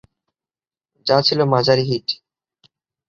[1.07, 2.07] যা ছিল মাঝারি হিট।